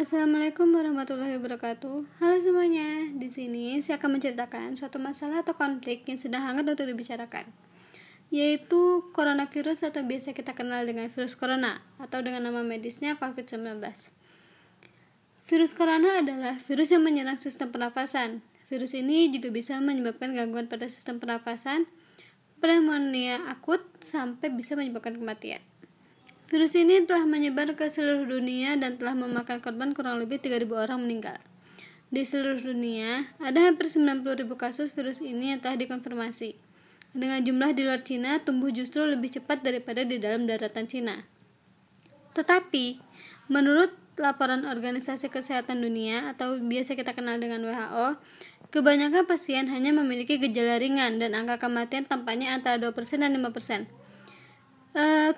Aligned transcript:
Assalamualaikum 0.00 0.72
warahmatullahi 0.72 1.36
wabarakatuh. 1.36 2.24
Halo 2.24 2.36
semuanya. 2.40 3.12
Di 3.20 3.28
sini 3.28 3.84
saya 3.84 4.00
akan 4.00 4.16
menceritakan 4.16 4.72
suatu 4.72 4.96
masalah 4.96 5.44
atau 5.44 5.52
konflik 5.52 6.08
yang 6.08 6.16
sedang 6.16 6.40
hangat 6.40 6.72
untuk 6.72 6.88
dibicarakan, 6.88 7.44
yaitu 8.32 9.04
coronavirus 9.12 9.92
atau 9.92 10.00
biasa 10.00 10.32
kita 10.32 10.56
kenal 10.56 10.88
dengan 10.88 11.12
virus 11.12 11.36
corona 11.36 11.84
atau 12.00 12.24
dengan 12.24 12.48
nama 12.48 12.64
medisnya 12.64 13.20
COVID-19. 13.20 13.76
Virus 15.44 15.76
corona 15.76 16.24
adalah 16.24 16.56
virus 16.64 16.96
yang 16.96 17.04
menyerang 17.04 17.36
sistem 17.36 17.68
pernafasan. 17.68 18.40
Virus 18.72 18.96
ini 18.96 19.28
juga 19.28 19.52
bisa 19.52 19.76
menyebabkan 19.84 20.32
gangguan 20.32 20.64
pada 20.64 20.88
sistem 20.88 21.20
pernafasan, 21.20 21.84
pneumonia 22.64 23.52
akut, 23.52 23.84
sampai 24.00 24.48
bisa 24.48 24.80
menyebabkan 24.80 25.20
kematian. 25.20 25.60
Virus 26.50 26.74
ini 26.74 27.06
telah 27.06 27.30
menyebar 27.30 27.78
ke 27.78 27.86
seluruh 27.86 28.26
dunia 28.26 28.74
dan 28.74 28.98
telah 28.98 29.14
memakan 29.14 29.62
korban 29.62 29.94
kurang 29.94 30.18
lebih 30.18 30.42
3.000 30.42 30.66
orang 30.74 30.98
meninggal. 30.98 31.38
Di 32.10 32.26
seluruh 32.26 32.58
dunia, 32.58 33.30
ada 33.38 33.70
hampir 33.70 33.86
90.000 33.86 34.50
kasus 34.58 34.90
virus 34.90 35.22
ini 35.22 35.54
yang 35.54 35.62
telah 35.62 35.78
dikonfirmasi. 35.78 36.58
Dengan 37.14 37.38
jumlah 37.46 37.70
di 37.70 37.86
luar 37.86 38.02
Cina 38.02 38.42
tumbuh 38.42 38.74
justru 38.74 39.06
lebih 39.06 39.30
cepat 39.30 39.62
daripada 39.62 40.02
di 40.02 40.18
dalam 40.18 40.50
daratan 40.50 40.90
Cina. 40.90 41.22
Tetapi, 42.34 42.98
menurut 43.46 43.94
laporan 44.18 44.66
Organisasi 44.66 45.30
Kesehatan 45.30 45.78
Dunia 45.78 46.34
atau 46.34 46.58
biasa 46.58 46.98
kita 46.98 47.14
kenal 47.14 47.38
dengan 47.38 47.62
WHO, 47.62 48.18
kebanyakan 48.74 49.22
pasien 49.22 49.70
hanya 49.70 49.94
memiliki 49.94 50.42
gejala 50.42 50.82
ringan 50.82 51.22
dan 51.22 51.38
angka 51.38 51.62
kematian 51.62 52.10
tampaknya 52.10 52.58
antara 52.58 52.74
2% 52.82 52.90
dan 53.22 53.38
5%. 53.38 53.86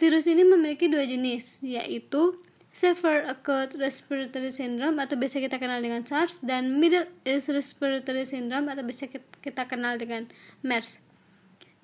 Virus 0.00 0.24
ini 0.24 0.48
memiliki 0.48 0.88
dua 0.88 1.04
jenis, 1.04 1.60
yaitu 1.60 2.32
Severe 2.72 3.28
Acute 3.28 3.76
Respiratory 3.76 4.48
Syndrome 4.48 4.96
atau 4.96 5.20
biasa 5.20 5.44
kita 5.44 5.60
kenal 5.60 5.84
dengan 5.84 6.00
SARS 6.08 6.40
dan 6.40 6.80
Middle 6.80 7.04
East 7.28 7.52
Respiratory 7.52 8.24
Syndrome 8.24 8.72
atau 8.72 8.80
biasa 8.80 9.12
kita 9.44 9.68
kenal 9.68 10.00
dengan 10.00 10.24
MERS. 10.64 11.04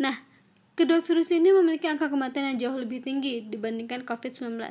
Nah, 0.01 0.25
kedua 0.73 1.05
virus 1.05 1.29
ini 1.29 1.53
memiliki 1.53 1.93
angka 1.93 2.09
kematian 2.09 2.57
yang 2.57 2.57
jauh 2.57 2.81
lebih 2.81 3.05
tinggi 3.05 3.45
dibandingkan 3.45 4.09
COVID-19. 4.09 4.65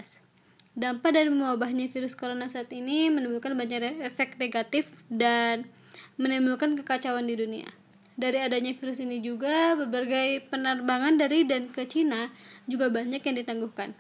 Dampak 0.74 1.14
dari 1.14 1.30
mewabahnya 1.30 1.86
virus 1.94 2.18
corona 2.18 2.50
saat 2.50 2.74
ini 2.74 3.14
menimbulkan 3.14 3.54
banyak 3.54 4.02
efek 4.10 4.42
negatif 4.42 4.90
dan 5.06 5.70
menimbulkan 6.18 6.74
kekacauan 6.82 7.30
di 7.30 7.38
dunia. 7.38 7.70
Dari 8.16 8.40
adanya 8.40 8.72
virus 8.72 9.04
ini 9.04 9.20
juga, 9.20 9.76
berbagai 9.76 10.48
penerbangan 10.48 11.20
dari 11.20 11.44
dan 11.44 11.68
ke 11.68 11.84
Cina 11.84 12.32
juga 12.64 12.88
banyak 12.88 13.20
yang 13.20 13.36
ditangguhkan. 13.36 13.92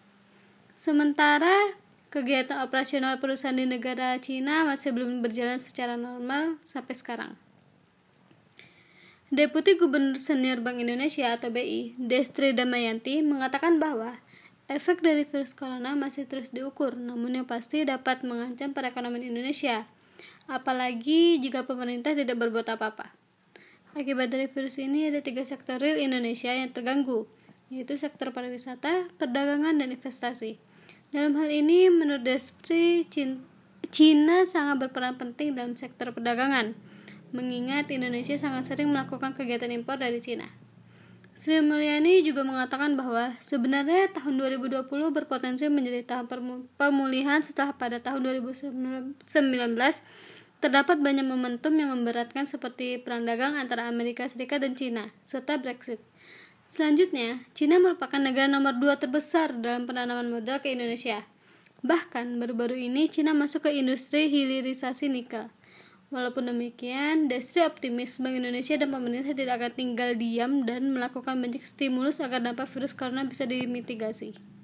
Sementara 0.71 1.75
kegiatan 2.07 2.63
operasional 2.63 3.19
perusahaan 3.19 3.55
di 3.55 3.67
negara 3.67 4.15
Cina 4.23 4.63
masih 4.63 4.95
belum 4.95 5.19
berjalan 5.19 5.59
secara 5.59 5.99
normal 5.99 6.55
sampai 6.63 6.95
sekarang. 6.95 7.31
Deputi 9.35 9.75
Gubernur 9.75 10.15
Senior 10.15 10.63
Bank 10.63 10.79
Indonesia 10.79 11.35
atau 11.35 11.51
BI, 11.51 11.99
Destri 11.99 12.55
Damayanti, 12.55 13.19
mengatakan 13.19 13.83
bahwa 13.83 14.15
efek 14.71 15.03
dari 15.03 15.27
virus 15.27 15.51
corona 15.51 15.91
masih 15.91 16.23
terus 16.23 16.55
diukur, 16.55 16.95
namun 16.95 17.43
yang 17.43 17.47
pasti 17.49 17.83
dapat 17.83 18.23
mengancam 18.23 18.71
perekonomian 18.71 19.35
Indonesia, 19.35 19.83
apalagi 20.47 21.41
jika 21.43 21.67
pemerintah 21.67 22.15
tidak 22.15 22.39
berbuat 22.39 22.79
apa-apa. 22.79 23.24
Akibat 23.95 24.27
dari 24.27 24.51
virus 24.51 24.75
ini 24.75 25.07
ada 25.07 25.23
tiga 25.23 25.47
sektor 25.47 25.79
real 25.79 25.95
Indonesia 25.95 26.51
yang 26.51 26.67
terganggu, 26.75 27.31
yaitu 27.71 27.95
sektor 27.95 28.35
pariwisata, 28.35 29.07
perdagangan, 29.15 29.79
dan 29.79 29.87
investasi. 29.87 30.59
Dalam 31.15 31.31
hal 31.39 31.47
ini, 31.47 31.87
menurut 31.87 32.27
Despri, 32.27 33.07
Cina 33.95 34.43
sangat 34.43 34.83
berperan 34.83 35.15
penting 35.15 35.55
dalam 35.55 35.79
sektor 35.79 36.11
perdagangan, 36.11 36.75
mengingat 37.31 37.87
Indonesia 37.87 38.35
sangat 38.35 38.67
sering 38.67 38.91
melakukan 38.91 39.31
kegiatan 39.31 39.71
impor 39.71 39.95
dari 39.95 40.19
Cina. 40.19 40.51
Sri 41.31 41.63
Mulyani 41.63 42.19
juga 42.19 42.43
mengatakan 42.43 42.99
bahwa 42.99 43.39
sebenarnya 43.39 44.11
tahun 44.11 44.39
2020 44.59 44.87
berpotensi 44.91 45.71
menjadi 45.71 46.03
tahun 46.03 46.67
pemulihan 46.75 47.39
setelah 47.43 47.71
pada 47.75 48.03
tahun 48.03 48.23
2019 48.43 48.75
Terdapat 50.63 50.97
banyak 51.03 51.27
momentum 51.27 51.75
yang 51.75 51.91
memberatkan 51.91 52.47
seperti 52.47 52.97
perang 52.97 53.27
dagang 53.27 53.59
antara 53.59 53.91
Amerika 53.91 54.25
Serikat 54.25 54.63
dan 54.63 54.73
Cina, 54.73 55.11
serta 55.27 55.59
Brexit. 55.59 55.99
Selanjutnya, 56.65 57.45
Cina 57.53 57.77
merupakan 57.77 58.17
negara 58.17 58.49
nomor 58.49 58.73
dua 58.81 58.97
terbesar 58.97 59.53
dalam 59.53 59.85
penanaman 59.85 60.33
modal 60.33 60.63
ke 60.65 60.73
Indonesia. 60.73 61.21
Bahkan, 61.85 62.41
baru-baru 62.41 62.73
ini 62.73 63.05
Cina 63.11 63.37
masuk 63.37 63.69
ke 63.69 63.77
industri 63.77 64.25
hilirisasi 64.33 65.05
nikel. 65.05 65.53
Walaupun 66.09 66.49
demikian, 66.49 67.29
Destri 67.29 67.61
optimis 67.61 68.17
Bank 68.17 68.37
Indonesia 68.39 68.77
dan 68.77 68.89
pemerintah 68.89 69.33
tidak 69.33 69.61
akan 69.61 69.71
tinggal 69.73 70.09
diam 70.17 70.65
dan 70.65 70.93
melakukan 70.93 71.37
banyak 71.37 71.61
stimulus 71.61 72.21
agar 72.21 72.41
dampak 72.41 72.69
virus 72.71 72.93
corona 72.97 73.25
bisa 73.25 73.45
dimitigasi. 73.49 74.54